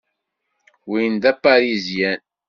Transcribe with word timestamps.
Win 0.89 1.13
d 1.21 1.23
Aparizyan. 1.31 2.19